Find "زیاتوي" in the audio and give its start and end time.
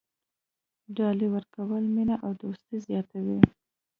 2.87-3.39